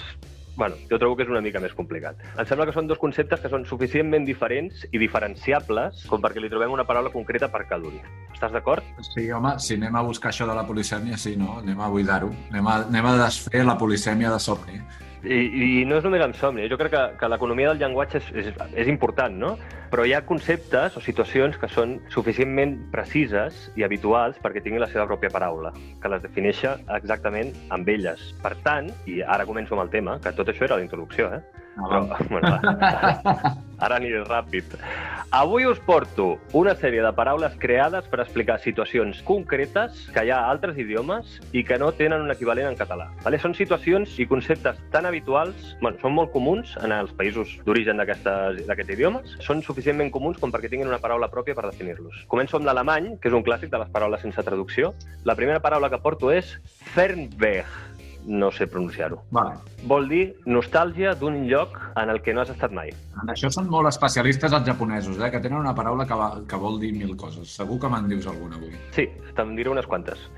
[0.56, 2.18] bueno, jo trobo que és una mica més complicat.
[2.36, 6.50] Em sembla que són dos conceptes que són suficientment diferents i diferenciables com perquè li
[6.52, 8.00] trobem una paraula concreta per cada un.
[8.34, 8.84] Estàs d'acord?
[9.12, 11.60] Sí, home, si anem a buscar això de la polisèmia, sí, no?
[11.62, 12.32] Anem a buidar-ho.
[12.50, 14.82] Anem, a, anem a desfer la polisèmia de somni.
[15.22, 16.66] I, I no és només en somni.
[16.70, 18.50] Jo crec que, que l'economia del llenguatge és, és,
[18.82, 19.52] és important, no?
[19.92, 24.90] Però hi ha conceptes o situacions que són suficientment precises i habituals perquè tinguin la
[24.90, 25.70] seva pròpia paraula,
[26.02, 28.32] que les defineixi exactament amb elles.
[28.42, 31.61] Per tant, i ara començo amb el tema, que tot això era la introducció, eh?
[31.76, 32.18] Ah, Però, va.
[32.28, 32.58] bueno,
[33.82, 34.74] ara aniré ràpid.
[35.32, 40.42] Avui us porto una sèrie de paraules creades per explicar situacions concretes que hi ha
[40.44, 43.06] a altres idiomes i que no tenen un equivalent en català.
[43.24, 43.40] Vale?
[43.40, 48.92] Són situacions i conceptes tan habituals, bueno, són molt comuns en els països d'origen d'aquests
[48.92, 52.26] idiomes, són suficientment comuns com perquè tinguin una paraula pròpia per definir-los.
[52.28, 54.92] Començo amb l'alemany, que és un clàssic de les paraules sense traducció.
[55.24, 56.52] La primera paraula que porto és
[56.92, 57.64] Fernweh
[58.26, 59.22] no sé pronunciar-ho.
[59.30, 59.56] Vale.
[59.88, 62.92] Vol dir nostàlgia d'un lloc en el que no has estat mai.
[63.22, 65.30] En això són molt especialistes els japonesos, eh?
[65.30, 67.50] que tenen una paraula que, va, que vol dir mil coses.
[67.50, 68.72] Segur que me'n dius alguna avui.
[68.96, 70.30] Sí, te'n diré unes quantes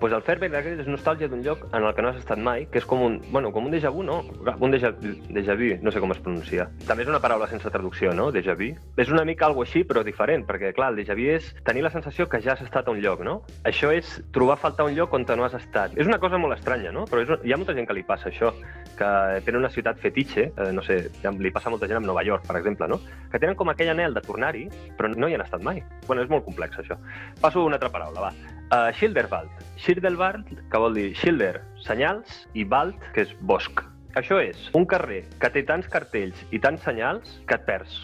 [0.00, 2.66] pues el Fairback d'aquest és nostàlgia d'un lloc en el que no has estat mai,
[2.70, 4.20] que és com un, bueno, com un déjà vu, no?
[4.58, 4.90] Un déjà,
[5.30, 6.66] déjà vu, no sé com es pronuncia.
[6.88, 8.30] També és una paraula sense traducció, no?
[8.34, 8.72] Déjà vu.
[9.00, 11.92] És una mica algo així, però diferent, perquè, clar, el déjà vu és tenir la
[11.94, 13.40] sensació que ja has estat a un lloc, no?
[13.64, 15.96] Això és trobar faltar un lloc on no has estat.
[15.96, 17.06] És una cosa molt estranya, no?
[17.10, 18.52] Però és, hi ha molta gent que li passa això,
[18.98, 19.10] que
[19.44, 20.98] tenen una ciutat fetitxe, eh, no sé,
[21.38, 23.00] li passa a molta gent a Nova York, per exemple, no?
[23.32, 25.82] Que tenen com aquell anel de tornar-hi, però no hi han estat mai.
[26.06, 26.98] Bueno, és molt complex, això.
[27.40, 28.54] Passo una altra paraula, va.
[28.72, 29.50] Uh, Schilderwald.
[29.76, 33.82] Schilderwald, que vol dir Schilder, senyals, i Wald, que és bosc.
[34.18, 37.96] Això és un carrer que té tants cartells i tants senyals que et perds.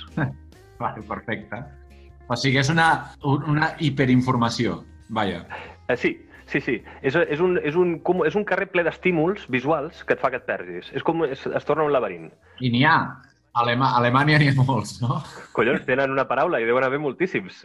[0.80, 1.62] Vale, perfecte.
[2.30, 2.88] O sigui, és una,
[3.24, 5.44] una hiperinformació, vaja.
[5.88, 6.12] Uh, sí,
[6.50, 6.76] sí, sí.
[7.02, 7.96] És, és, un, és, un,
[8.26, 10.92] és un carrer ple d'estímuls visuals que et fa que et perdis.
[10.94, 12.30] És com es, es torna un laberint.
[12.60, 12.98] I n'hi ha.
[13.58, 15.20] Alema Alemanya n'hi ha molts, no?
[15.56, 17.64] Collons, tenen una paraula i deuen haver moltíssims.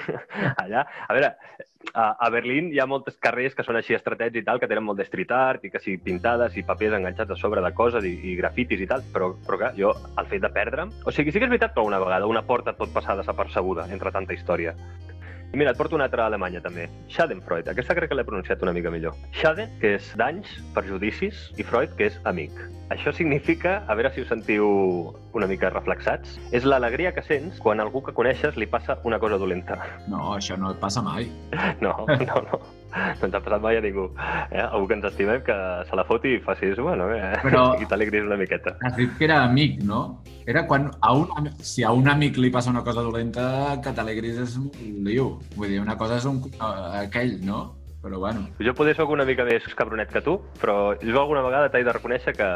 [0.62, 1.34] Allà, a veure,
[1.92, 4.86] a, a Berlín hi ha moltes carrers que són així estratègics i tal, que tenen
[4.86, 8.08] molt de street art i que sí, pintades i papers enganxats a sobre de coses
[8.08, 10.94] i, i grafitis i tal, però, però clar, jo, el fet de perdre'm...
[11.04, 13.88] O sigui, sí que és veritat que una vegada una porta et pot passar desapercebuda
[13.92, 14.74] entre tanta història.
[15.52, 16.88] I mira, et porto una altra a Alemanya, també.
[17.08, 17.72] Schadenfreude.
[17.72, 19.16] Aquesta crec que l'he pronunciat una mica millor.
[19.32, 22.52] Schaden, que és danys, perjudicis, i Freud, que és amic.
[22.92, 24.68] Això significa, a veure si us sentiu
[25.36, 29.40] una mica reflexats, és l'alegria que sents quan algú que coneixes li passa una cosa
[29.40, 29.80] dolenta.
[30.08, 31.30] No, això no et passa mai.
[31.84, 32.60] No, no, no.
[32.92, 34.08] No ens ha passat mai a ningú.
[34.50, 34.62] Eh?
[34.64, 35.56] Algú que ens estimem que
[35.88, 37.34] se la foti i facis, bueno, eh?
[37.44, 37.64] Però...
[37.80, 38.76] i t'alegris una miqueta.
[38.84, 40.02] Has dit que era amic, no?
[40.48, 44.40] Era quan a un, si a un amic li passa una cosa dolenta, que t'alegris
[44.46, 44.70] és un
[45.04, 45.34] liu.
[45.56, 46.40] Vull dir, una cosa és un,
[47.02, 47.77] aquell, no?
[48.02, 48.46] Però bueno.
[48.62, 51.94] Jo poder sóc una mica més cabronet que tu, però jo alguna vegada t'he de
[51.96, 52.48] reconèixer que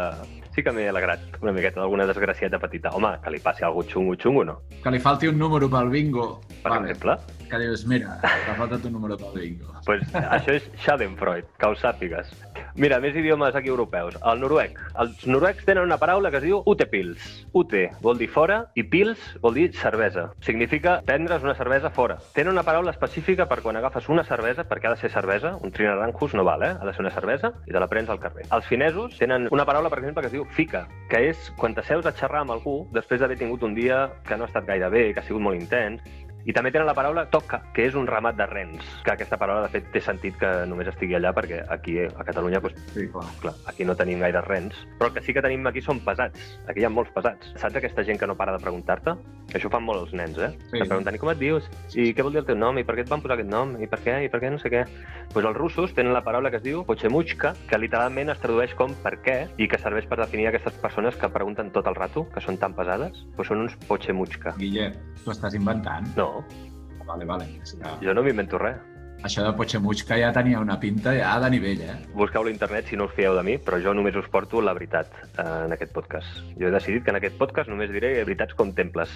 [0.55, 2.93] sí que m'he alegrat una miqueta d'alguna desgracieta petita.
[2.95, 4.61] Home, que li passi algú xungo, xungo, no?
[4.85, 6.29] Que li falti un número pel bingo.
[6.63, 6.93] Per vale.
[6.93, 7.17] exemple?
[7.51, 9.75] Que dius, mira, t'ha faltat un número pel bingo.
[9.87, 12.31] pues això és Schadenfreude, que ho sàpigues.
[12.75, 14.15] Mira, més idiomes aquí europeus.
[14.25, 14.79] El noruec.
[15.03, 17.27] Els noruecs tenen una paraula que es diu utepils.
[17.53, 20.31] Ute vol dir fora i pils vol dir cervesa.
[20.41, 22.17] Significa prendre's una cervesa fora.
[22.33, 25.75] Tenen una paraula específica per quan agafes una cervesa, perquè ha de ser cervesa, un
[25.75, 26.73] trinaranjus no val, eh?
[26.81, 28.49] Ha de ser una cervesa i te la prens al carrer.
[28.49, 32.09] Els finesos tenen una paraula, per exemple, que es diu fica, que és quan t'asseus
[32.09, 35.11] a xerrar amb algú després d'haver tingut un dia que no ha estat gaire bé,
[35.13, 36.01] que ha sigut molt intens,
[36.45, 39.67] i també tenen la paraula toca, que és un ramat de rens, que aquesta paraula,
[39.67, 43.27] de fet, té sentit que només estigui allà, perquè aquí, a Catalunya, doncs, sí, clar.
[43.43, 46.59] clar, aquí no tenim gaire rens, però el que sí que tenim aquí són pesats.
[46.69, 47.53] Aquí hi ha molts pesats.
[47.61, 49.15] Saps aquesta gent que no para de preguntar-te?
[49.53, 50.51] Això fan molt els nens, eh?
[50.71, 50.79] Sí.
[50.79, 51.67] Que pregunten, i com et dius?
[51.95, 52.79] I què vol dir el teu nom?
[52.81, 53.75] I per què et van posar aquest nom?
[53.83, 54.17] I per què?
[54.25, 54.87] I per què no sé què?
[54.87, 58.75] Doncs pues els russos tenen la paraula que es diu pochemuchka, que literalment es tradueix
[58.77, 62.27] com per què, i que serveix per definir aquestes persones que pregunten tot el rato,
[62.35, 64.55] que són tan pesades, doncs pues són uns pochemuchka.
[64.61, 64.91] Guille,
[65.25, 66.09] t'ho estàs inventant?
[66.17, 66.32] No,
[67.07, 67.49] Vale, vale.
[68.03, 68.79] Jo no m'invento res.
[69.23, 71.93] Això de Pochemuchka ja tenia una pinta ja de nivell, eh?
[72.19, 74.75] Busqueu-lo a internet si no us fieu de mi, però jo només us porto la
[74.75, 76.41] veritat eh, en aquest podcast.
[76.59, 79.13] Jo he decidit que en aquest podcast només diré veritats com temples.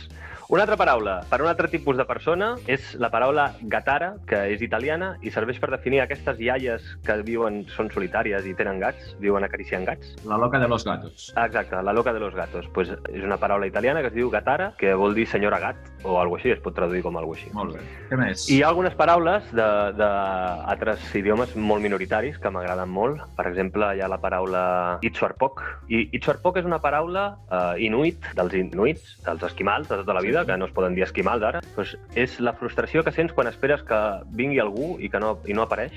[0.46, 4.62] Una altra paraula, per un altre tipus de persona, és la paraula gatara, que és
[4.62, 9.42] italiana i serveix per definir aquestes iaies que viuen, són solitàries i tenen gats, viuen
[9.42, 10.14] acariciant gats.
[10.22, 11.32] La loca de los gatos.
[11.34, 12.70] Exacte, la loca de los gatos.
[12.78, 16.20] Pues és una paraula italiana que es diu gatara, que vol dir senyora gat, o
[16.20, 17.50] alguna així, es pot traduir com alguna així.
[17.58, 17.82] Molt bé.
[18.06, 18.46] Què més?
[18.46, 23.22] I hi ha algunes paraules de, d'altres idiomes molt minoritaris que m'agraden molt.
[23.38, 24.62] Per exemple, hi ha la paraula
[25.06, 25.62] Itzuarpok.
[25.88, 30.44] I Itzuarpok és una paraula uh, inuit, dels inuits, dels esquimals de tota la vida,
[30.44, 30.52] sí.
[30.52, 31.62] que no es poden dir esquimals ara.
[31.74, 34.00] Pues és la frustració que sents quan esperes que
[34.38, 35.94] vingui algú i que no, i no apareix.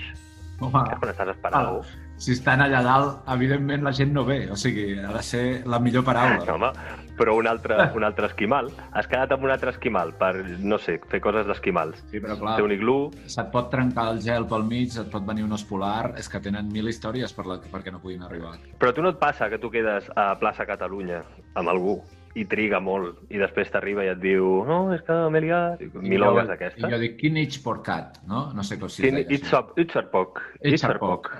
[0.60, 2.09] Home, és quan estàs esperant ah, algú.
[2.20, 4.42] Si estan allà dalt, evidentment la gent no ve.
[4.52, 6.42] O sigui, ha de ser la millor paraula.
[6.44, 6.72] No, home,
[7.20, 8.68] però un altre, un altre esquimal.
[8.92, 12.04] Has quedat amb un altre esquimal per, no sé, fer coses d'esquimals.
[12.12, 12.98] Sí, però clar, Té un iglú...
[13.24, 16.12] se't pot trencar el gel pel mig, et pot venir un os polar...
[16.20, 18.58] És que tenen mil històries per la, perquè no puguin arribar.
[18.84, 21.22] Però tu no et passa que tu quedes a plaça Catalunya
[21.56, 22.02] amb algú
[22.38, 26.52] i triga molt, i després t'arriba i et diu no, és que m'he liat, milongues
[26.52, 26.84] d'aquestes.
[26.84, 28.50] I jo dic, quin its porcat, no?
[28.56, 29.50] No sé com si quin it's,
[29.82, 30.44] it's poc.
[30.62, 31.32] It's poc.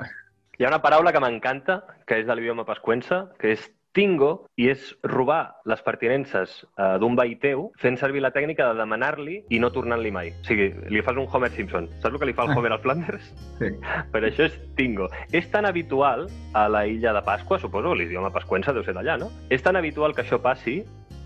[0.60, 3.62] Hi ha una paraula que m'encanta, que és de l'idioma pascuense, que és
[3.96, 8.76] tingo i és robar les pertinences eh, d'un veí teu fent servir la tècnica de
[8.76, 10.34] demanar-li i no tornant-li mai.
[10.36, 11.88] O sigui, li fas un Homer Simpson.
[12.04, 13.32] Saps el que li fa el Homer al Flanders?
[13.62, 13.72] Sí.
[14.12, 15.08] Per això és tingo.
[15.32, 19.32] És tan habitual a la illa de Pasqua, suposo, l'idioma pasquense deu ser d'allà, no?
[19.48, 20.82] És tan habitual que això passi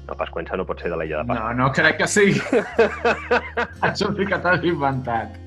[0.05, 1.55] no, Pasquense no pot ser de la illa de Pasqua.
[1.55, 2.37] No, no crec que sigui.
[3.89, 5.39] Això sí que t'has inventat.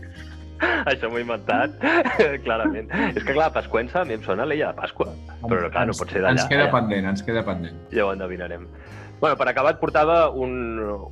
[0.91, 1.79] Això m'ho he inventat,
[2.47, 2.91] clarament.
[3.13, 5.09] És que, clar, Pasquense a mi em sona a l'illa de Pasqua.
[5.45, 6.37] Però, clar, no pot ser d'allà.
[6.39, 6.75] Ens queda eh?
[6.75, 7.81] pendent, ens queda pendent.
[7.95, 8.69] Ja ho endevinarem.
[9.21, 10.53] Bueno, per acabar et portava un,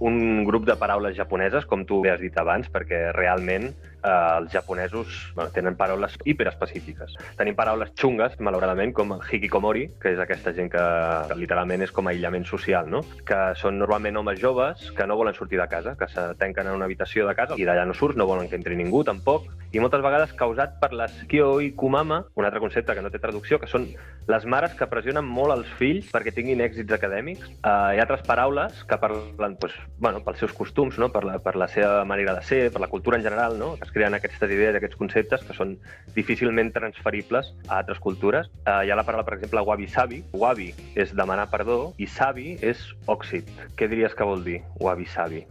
[0.04, 3.70] un grup de paraules japoneses, com tu bé has dit abans, perquè realment
[4.05, 7.17] eh, els japonesos bueno, tenen paraules hiperespecífiques.
[7.38, 10.85] Tenim paraules xungues, malauradament, com hikikomori, que és aquesta gent que,
[11.31, 13.03] que literalment és com aïllament social, no?
[13.27, 16.79] que són normalment homes joves que no volen sortir de casa, que se tanquen en
[16.79, 19.81] una habitació de casa i d'allà no surts, no volen que entri ningú tampoc, i
[19.83, 23.67] moltes vegades causat per les kyoi kumama, un altre concepte que no té traducció, que
[23.71, 23.88] són
[24.31, 27.49] les mares que pressionen molt els fills perquè tinguin èxits acadèmics.
[27.59, 31.11] Uh, hi ha altres paraules que parlen pues, bueno, pels seus costums, no?
[31.11, 33.73] per, la, per la seva manera de ser, per la cultura en general, no?
[33.75, 35.76] que creen aquestes idees, aquests conceptes que són
[36.18, 38.50] difícilment transferibles a altres cultures.
[38.66, 40.22] Uh, hi ha la paraula, per exemple, wabi-sabi.
[40.35, 43.50] Wabi és demanar perdó i sabi és òxid.
[43.78, 45.44] Què diries que vol dir wabi-sabi?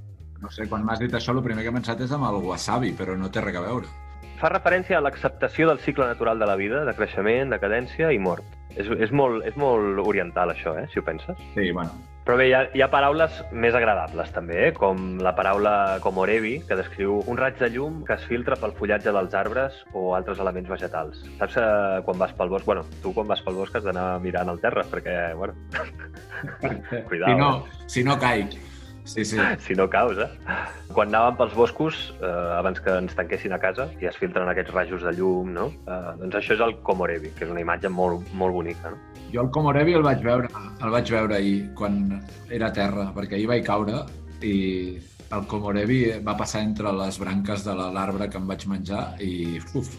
[0.44, 2.92] No sé, quan m'has dit això, el primer que he pensat és amb el wasabi,
[3.00, 3.88] però no té res a veure.
[4.44, 8.18] Fa referència a l'acceptació del cicle natural de la vida, de creixement, de cadència i
[8.20, 8.44] mort.
[8.76, 11.38] És, és, molt, és molt oriental, això, eh, si ho penses.
[11.54, 14.74] Sí, bueno, Però bé, hi ha, hi ha paraules més agradables, també, eh?
[14.76, 19.12] com la paraula komorebi, que descriu un raig de llum que es filtra pel fullatge
[19.16, 21.24] dels arbres o altres elements vegetals.
[21.40, 22.68] Saps eh, quan vas pel bosc?
[22.68, 25.56] Bueno, tu quan vas pel bosc has d'anar mirant el terra, perquè, bueno,
[27.10, 27.52] Cuidao, si no,
[27.88, 28.56] si no caic.
[29.06, 29.38] Sí, sí.
[29.60, 30.30] si no caus, eh?
[30.94, 34.72] Quan anàvem pels boscos, eh, abans que ens tanquessin a casa, i es filtren aquests
[34.74, 35.66] rajos de llum, no?
[35.88, 38.98] Eh, doncs això és el komorebi, que és una imatge molt, molt bonica, no?
[39.34, 40.48] Jo el Komorebi el vaig veure,
[40.84, 42.22] el vaig veure ahir, quan
[42.54, 44.04] era a terra, perquè ahir vaig caure
[44.46, 45.00] i
[45.34, 49.58] el Komorebi va passar entre les branques de la- l'arbre que em vaig menjar i,
[49.74, 49.90] uf,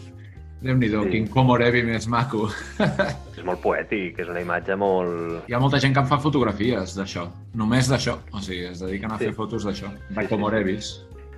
[0.61, 1.09] Déu-n'hi-do, Sí.
[1.11, 2.47] quin Komorebi més maco.
[3.37, 5.43] És molt poètic, és una imatge molt...
[5.49, 8.15] Hi ha molta gent que em fa fotografies d'això, només d'això.
[8.33, 9.25] O sigui, es dediquen a Sí.
[9.27, 10.95] fer fotos d'això, de sí, Komorebis.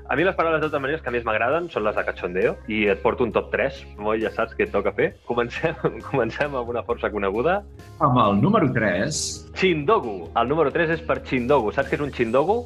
[0.08, 2.86] A mi les paraules de totes maneres que més m'agraden són les de cachondeo i
[2.88, 5.10] et porto un top 3, Moi, ja saps què et toca fer.
[5.28, 5.76] Comencem,
[6.10, 7.58] comencem amb una força coneguda.
[8.00, 10.30] Amb el número 3, Chindogu.
[10.40, 11.74] El número 3 és per Chindogu.
[11.76, 12.62] Saps què és un Chindogu?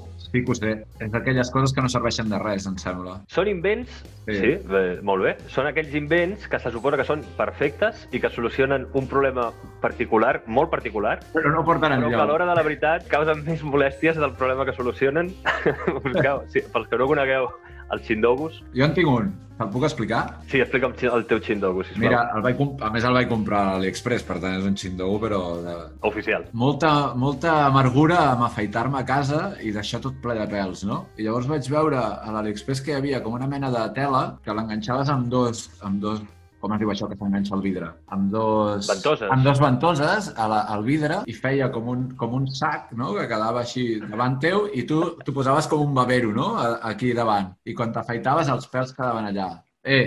[0.48, 3.20] Ho sé, és d'aquelles coses que no serveixen de res, em sembla.
[3.28, 3.90] Són invents,
[4.28, 4.36] Sí.
[4.38, 8.30] sí, bé, molt bé, són aquells invents que se suposa que són perfectes i que
[8.30, 9.50] solucionen un problema
[9.82, 12.28] particular, molt particular, Però no porten però que a enlloc.
[12.30, 15.34] l'hora de la veritat causen més molèsties del problema que solucionen.
[16.54, 17.50] Sí, pels que no conegueu
[17.92, 20.22] els Chindogus, Jo en tinc un, te'l puc explicar?
[20.50, 22.02] sí, explica'm el teu Chindogu, sisplau.
[22.08, 25.20] Mira, el vaig, a més el vaig comprar a l'AliExpress, per tant és un xindogu,
[25.22, 25.76] però de...
[26.10, 26.48] Oficial.
[26.54, 31.06] molta, molta amargura amb afaitar-me a casa i deixar tot ple de pèls, no?
[31.18, 34.54] I llavors vaig veure a l'AliExpress que hi havia com una mena de tela que
[34.56, 36.22] l'enganxaves amb dos, amb dos
[36.62, 37.90] com es diu això que s'enganxa al vidre?
[38.16, 38.88] Amb dos...
[38.90, 39.30] Ventoses.
[39.34, 43.12] Amb dos ventoses a la, al vidre i feia com un, com un sac, no?,
[43.18, 47.12] que quedava així davant teu i tu t'ho posaves com un babero, no?, a- aquí
[47.18, 47.52] davant.
[47.66, 49.50] I quan t'afaitaves els pèls quedaven allà.
[49.84, 50.04] Eh,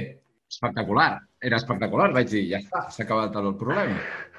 [0.51, 1.13] espectacular.
[1.45, 2.09] Era espectacular.
[2.17, 3.99] Vaig dir, ja està, s'ha acabat el problema.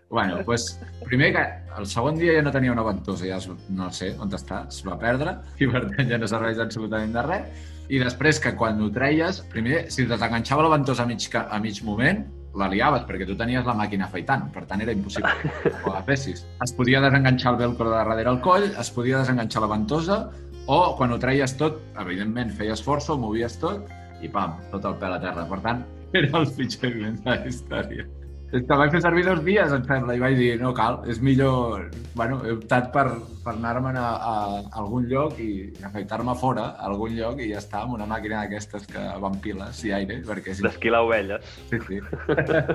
[0.10, 1.44] Bueno, doncs, primer que
[1.80, 3.39] el segon dia ja no tenia una ventosa, ja
[3.74, 7.24] no sé on està, es va perdre, i per tant ja no serveix absolutament de
[7.26, 7.65] res.
[7.89, 11.60] I després que quan ho treies, primer, si te t'enganxava la ventosa a mig, a
[11.62, 12.24] mig moment,
[12.56, 16.46] la liaves, perquè tu tenies la màquina afaitant, per tant era impossible que ho agafessis.
[16.63, 20.20] Es podia desenganxar el velcro de darrere el coll, es podia desenganxar la ventosa,
[20.65, 23.91] o quan ho treies tot, evidentment feies força, ho movies tot,
[24.24, 25.46] i pam, tot el pèl a terra.
[25.50, 25.84] Per tant,
[26.15, 28.08] era el pitjor de la història.
[28.56, 31.89] Que vaig fer servir dos dies, em sembla, i vaig dir, no cal, és millor...
[32.15, 33.04] Bueno, he optat per,
[33.44, 34.36] per anar-me'n a, a,
[34.80, 35.50] algun lloc i
[35.84, 39.82] afaitar-me fora, a algun lloc, i ja està, amb una màquina d'aquestes que van piles
[39.84, 41.50] i aire, perquè sí, D'esquilar ovelles.
[41.68, 42.00] sí, sí.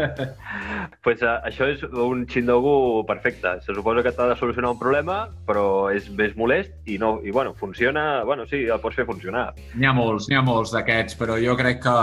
[1.06, 3.54] pues, uh, això és un Chindogu perfecte.
[3.64, 5.64] Se suposa que t'ha de solucionar un problema, però
[5.94, 8.20] és més molest i, no, i bueno, funciona...
[8.28, 9.48] Bueno, sí, el pots fer funcionar.
[9.78, 11.96] N'hi ha molts, n'hi ha molts d'aquests, però jo crec que,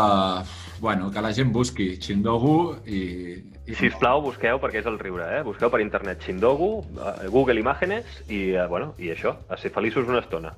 [0.82, 2.58] bueno, que la gent busqui Chindogu
[2.90, 3.04] i...
[3.67, 5.41] I, si us plau, busqueu, perquè és el riure, eh?
[5.43, 6.69] Busqueu per internet Chindogu,
[7.03, 10.53] eh, Google Imágenes i, eh, bueno, i això, a ser feliços una estona.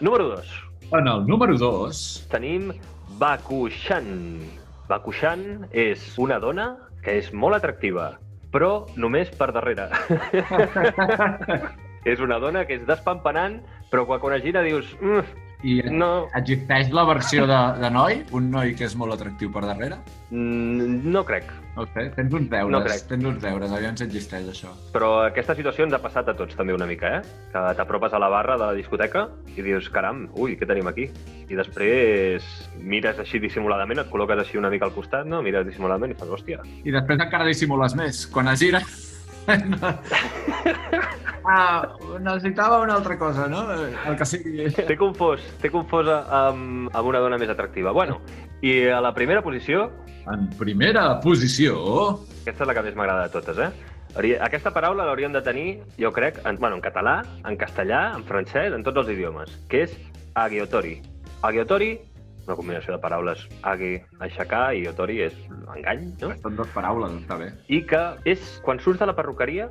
[0.00, 0.52] Número 2.
[0.94, 2.70] En el número 2, Tenim
[3.18, 4.38] Bakushan.
[4.86, 8.12] Bakushan és una dona que és molt atractiva,
[8.54, 9.88] però només per darrere.
[12.12, 13.58] és una dona que és despampanant,
[13.90, 18.24] però quan, quan es gira dius mm, I No, existeix la versió de, de noi?
[18.34, 19.98] Un noi que és molt atractiu per darrere?
[20.32, 21.44] mm, no crec.
[21.94, 23.04] Sé, tens uns deures, No crec.
[23.08, 24.72] tens uns deures, aviam si existeix això.
[24.92, 27.22] Però aquesta situació ens ha passat a tots també una mica, eh?
[27.52, 31.08] Que t'apropes a la barra de la discoteca i dius, caram, ui, què tenim aquí?
[31.48, 32.44] I després
[32.80, 35.42] mires així dissimuladament, et col·loques així una mica al costat, no?
[35.42, 36.60] Mires dissimuladament i fas, hòstia.
[36.84, 38.26] I després encara dissimules més.
[38.26, 38.82] Quan es gira...
[41.44, 43.64] ah, necessitava una altra cosa, no?
[43.72, 44.68] El que sigui.
[44.74, 47.92] T'he confós, t'he confós amb, amb una dona més atractiva.
[47.92, 48.20] Bueno,
[48.62, 49.90] i a la primera posició,
[50.30, 52.20] En primera posició...
[52.44, 53.70] aquesta és la que més m'agrada de totes, eh?
[54.14, 58.22] Hauria- Aquesta paraula l'hauríem de tenir, jo crec, en, bueno, en català, en castellà, en
[58.28, 59.96] francès, en tots els idiomes, que és
[60.38, 61.00] agiotori.
[61.42, 61.96] Agiotori,
[62.46, 65.34] una combinació de paraules agui, aixecar, i otori és
[65.74, 66.30] engany, no?
[66.42, 67.50] Són dues paraules, està bé.
[67.66, 69.68] I que és quan surts de la perruqueria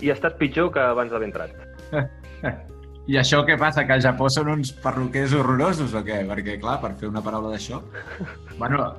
[0.00, 1.56] i estàs pitjor que abans d'haver entrat.
[3.10, 3.82] I això què passa?
[3.86, 6.20] Que al Japó són uns perruquers horrorosos o què?
[6.28, 7.82] Perquè, clar, per fer una paraula d'això...
[8.60, 8.90] Bueno,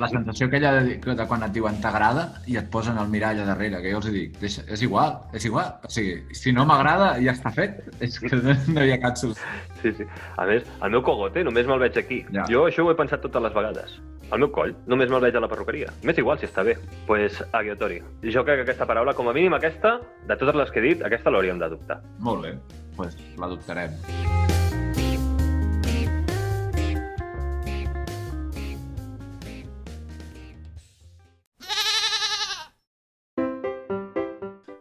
[0.00, 3.46] la sensació aquella de, de quan et diuen t'agrada i et posen el mirall a
[3.50, 5.74] darrere, que jo els dic, deixa, és igual, és igual.
[5.84, 7.82] O sigui, si no m'agrada, ja està fet.
[8.04, 9.44] És que no, no hi ha cap solució.
[9.82, 10.06] Sí, sí.
[10.40, 12.22] A més, el meu cogote només me'l veig aquí.
[12.32, 12.46] Ja.
[12.50, 13.98] Jo això ho he pensat totes les vegades.
[14.30, 15.92] El meu coll només me'l veig a la perruqueria.
[16.06, 16.78] M'és igual si està bé.
[16.80, 18.00] Doncs pues, agiotori.
[18.24, 21.04] Jo crec que aquesta paraula, com a mínim aquesta, de totes les que he dit,
[21.04, 22.00] aquesta l'hauríem d'adoptar.
[22.24, 24.59] Molt bé, doncs pues l'adoptarem.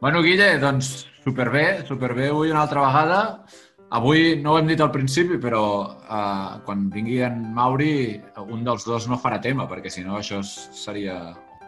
[0.09, 0.87] Bueno, Guille, doncs
[1.21, 3.17] superbé, superbé avui una altra vegada.
[3.93, 8.87] Avui no ho hem dit al principi, però uh, quan vingui en Mauri, un dels
[8.89, 11.19] dos no farà tema, perquè si no això seria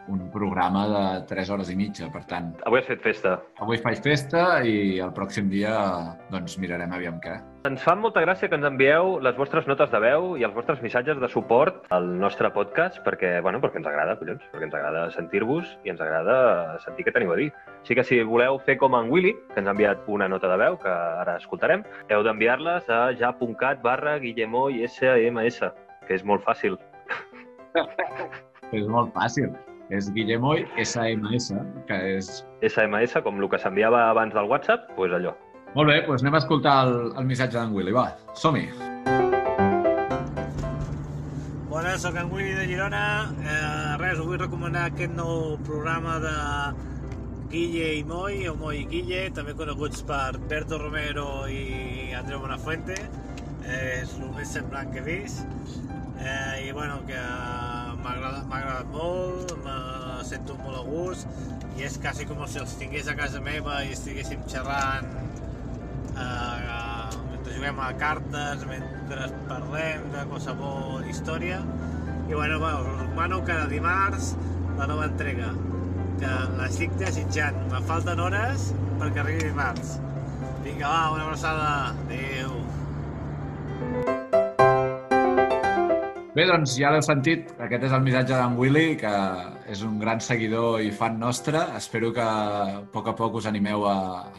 [0.08, 2.10] un programa de 3 hores i mitja.
[2.14, 3.38] Per tant, Avui has fet festa.
[3.62, 5.74] Avui faig festa i el pròxim dia
[6.32, 7.38] doncs mirarem aviam què.
[7.70, 10.82] Ens fa molta gràcia que ens envieu les vostres notes de veu i els vostres
[10.82, 15.04] missatges de suport al nostre podcast perquè, bueno, perquè ens agrada, collons, perquè ens agrada
[15.14, 17.52] sentir-vos i ens agrada sentir què teniu a dir.
[17.84, 20.58] Així que si voleu fer com en Willy, que ens ha enviat una nota de
[20.64, 25.62] veu, que ara escoltarem, heu d'enviar-les a ja.cat barra Guillemó i SMS,
[26.08, 26.80] que és molt fàcil.
[28.72, 29.52] És molt fàcil.
[29.92, 31.52] És Guillemoy SMS,
[31.88, 32.28] que és...
[32.64, 35.34] SMS, com el que s'enviava abans del WhatsApp, doncs pues allò.
[35.76, 37.92] Molt bé, doncs anem a escoltar el, el missatge d'en Willy.
[37.96, 38.06] Va,
[38.40, 38.70] som-hi.
[41.72, 43.04] Bona, sóc en Willy de Girona.
[43.44, 46.38] Eh, res, us vull recomanar aquest nou programa de
[47.52, 52.96] Guille i Moi, o Moi i Guille, també coneguts per Berto Romero i Andreu Buenafuente.
[53.68, 55.44] Eh, és el més semblant que he vist.
[56.22, 57.20] Eh, I bueno, que
[58.02, 59.78] m'ha agradat, agradat molt, me
[60.28, 61.28] sento molt a gust
[61.78, 65.08] i és quasi com si els tingués a casa meva i estiguéssim xerrant
[66.16, 66.62] eh,
[67.32, 71.62] mentre juguem a cartes, mentre parlem de qualsevol història.
[72.30, 74.36] I bueno, bueno us recomano cada dimarts
[74.78, 75.52] la nova entrega,
[76.22, 77.58] que l'estic desitjant.
[77.74, 79.98] Me falten hores perquè arribi dimarts.
[80.64, 81.72] Vinga, va, una abraçada.
[82.06, 82.61] Adéu.
[86.32, 87.50] Bé, doncs ja l'heu sentit.
[87.60, 89.10] Aquest és el missatge d'en Willy, que
[89.74, 91.60] és un gran seguidor i fan nostre.
[91.76, 93.96] Espero que a poc a poc us animeu a,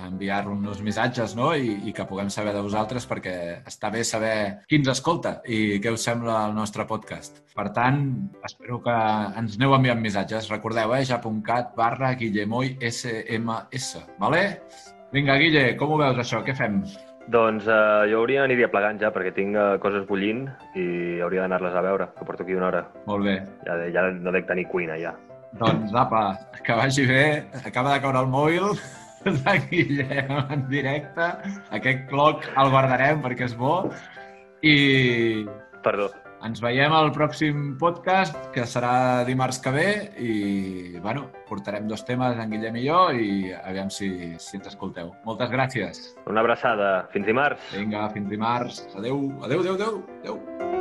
[0.07, 1.51] enviar-nos missatges no?
[1.53, 3.37] I, i que puguem saber de vosaltres perquè
[3.69, 4.33] està bé saber
[4.71, 7.45] qui ens escolta i què us sembla el nostre podcast.
[7.53, 8.03] Per tant,
[8.41, 8.99] espero que
[9.45, 10.49] ens aneu enviant missatges.
[10.57, 11.05] Recordeu, eh?
[11.05, 13.99] ja.cat barra Guillemoy SMS.
[14.17, 14.47] Vale?
[15.13, 16.41] Vinga, Guille, com ho veus això?
[16.41, 16.87] Què fem?
[17.31, 21.77] Doncs eh, jo hauria d'anir-hi aplegant ja, perquè tinc eh, coses bullint i hauria d'anar-les
[21.79, 22.83] a veure, que porto aquí una hora.
[23.07, 23.37] Molt bé.
[23.67, 25.15] Ja, ja no dec tenir cuina, ja.
[25.61, 26.25] Doncs apa,
[26.65, 27.25] que vagi bé.
[27.63, 28.73] Acaba de caure el mòbil
[29.45, 31.31] de Guillem en directe.
[31.79, 33.77] Aquest cloc el guardarem perquè és bo.
[34.63, 35.47] I
[35.83, 36.11] Perdó.
[36.47, 39.87] Ens veiem al pròxim podcast, que serà dimarts que ve.
[40.19, 40.35] I,
[41.05, 44.11] bueno, portarem dos temes, en Guillem i jo, i aviam si,
[44.43, 45.15] si ens escolteu.
[45.29, 46.05] Moltes gràcies.
[46.27, 46.93] Una abraçada.
[47.15, 47.73] Fins dimarts.
[47.77, 48.85] Vinga, fins dimarts.
[48.97, 50.05] Adéu, adéu, adéu, adéu.
[50.21, 50.72] adéu.